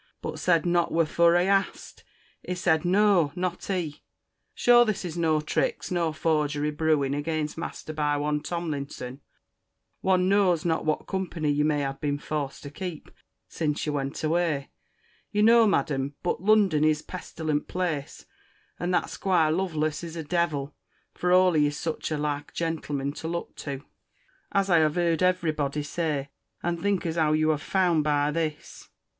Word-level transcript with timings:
but 0.19 0.39
said 0.39 0.65
not 0.65 0.89
whirfor 0.91 1.37
I 1.37 1.45
axed. 1.45 2.03
He 2.43 2.55
sed, 2.55 2.83
No, 2.85 3.31
not 3.35 3.63
he. 3.65 4.01
Shure 4.55 4.83
this 4.83 5.05
is 5.05 5.15
no 5.15 5.41
trix 5.41 5.91
nor 5.91 6.11
forgery 6.11 6.71
bruing 6.71 7.13
against 7.13 7.55
master 7.55 7.93
by 7.93 8.17
one 8.17 8.41
Tomlinson—Won 8.41 10.27
knows 10.27 10.65
not 10.65 10.85
what 10.85 11.05
company 11.05 11.51
you 11.51 11.65
may 11.65 11.81
have 11.81 12.01
been 12.01 12.17
forsed 12.17 12.61
to 12.63 12.71
keep, 12.71 13.11
sen 13.47 13.75
you 13.83 13.93
went 13.93 14.23
away, 14.23 14.71
you 15.31 15.43
knoe, 15.43 15.67
Maddam; 15.67 16.15
but 16.23 16.41
Lundon 16.41 16.83
is 16.83 17.01
a 17.01 17.03
pestilent 17.03 17.67
plase; 17.67 18.25
and 18.79 18.91
that 18.91 19.07
'Squire 19.07 19.51
Luvless 19.51 20.03
is 20.03 20.15
a 20.15 20.23
devil 20.23 20.73
(for 21.13 21.31
all 21.31 21.53
he 21.53 21.67
is 21.67 21.77
sitch 21.77 22.09
a 22.09 22.17
like 22.17 22.53
gentleman 22.55 23.13
to 23.13 23.27
look 23.27 23.55
to) 23.57 23.85
as 24.51 24.67
I 24.67 24.79
hev 24.79 24.95
herd 24.95 25.21
every 25.21 25.51
boddy 25.51 25.83
say; 25.83 26.29
and 26.63 26.81
think 26.81 27.05
as 27.05 27.17
how 27.17 27.33
you 27.33 27.49
have 27.49 27.61
found 27.61 28.03
by 28.03 28.31
thiss. 28.33 28.89